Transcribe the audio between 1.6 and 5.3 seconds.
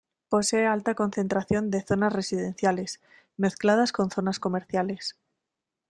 de zonas residenciales, mezcladas con zonas comerciales.